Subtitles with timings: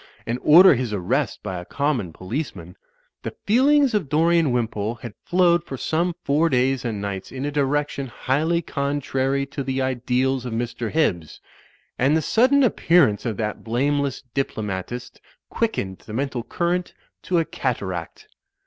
[0.25, 2.75] and order his arrest by a com mon policeman,
[3.21, 7.51] the feelings of Dorian Wimpole had flowed for some four days and nights in a
[7.51, 10.89] direction highly contrary to the ideals of Mr.
[10.89, 11.39] Hibbs,
[11.99, 18.27] and the sudden appearance of that blameless diplomatist quickened the mental current to a cataract.